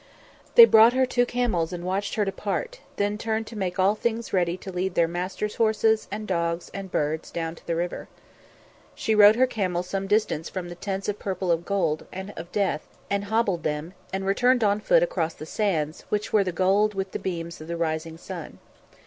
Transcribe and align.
They 0.55 0.65
brought 0.65 0.93
her 0.93 1.05
two 1.05 1.27
camels 1.27 1.71
and 1.71 1.83
watched 1.85 2.15
her 2.15 2.25
depart, 2.25 2.79
then 2.95 3.19
turned 3.19 3.45
to 3.45 3.55
make 3.55 3.77
all 3.77 3.93
things 3.93 4.33
ready 4.33 4.57
to 4.57 4.71
lead 4.71 4.95
their 4.95 5.07
Master's 5.07 5.57
horses, 5.57 6.07
and 6.09 6.25
dogs, 6.27 6.71
and 6.73 6.91
birds 6.91 7.29
down 7.29 7.53
to 7.53 7.67
the 7.67 7.75
river. 7.75 8.07
She 8.95 9.13
rode 9.13 9.35
her 9.35 9.45
camel 9.45 9.83
some 9.83 10.07
distance 10.07 10.49
from 10.49 10.69
the 10.69 10.73
Tents 10.73 11.07
of 11.07 11.19
Purple 11.19 11.51
and 11.51 11.59
of 11.59 11.65
Gold 11.65 12.07
and 12.11 12.33
of 12.35 12.51
Death, 12.51 12.87
and 13.11 13.25
hobbled 13.25 13.61
them, 13.61 13.93
and 14.11 14.25
returned 14.25 14.63
on 14.63 14.79
foot 14.79 15.03
across 15.03 15.35
the 15.35 15.45
sands, 15.45 16.01
which 16.09 16.33
were 16.33 16.43
gold 16.45 16.95
with 16.95 17.11
the 17.11 17.19
beams 17.19 17.61
of 17.61 17.67
the 17.67 17.77
risen 17.77 18.17
sun. 18.17 18.57